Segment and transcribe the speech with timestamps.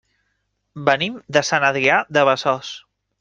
[0.87, 2.73] Venim de Sant Adrià de Besòs.